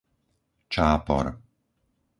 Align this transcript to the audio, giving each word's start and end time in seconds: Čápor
Čápor 0.73 1.27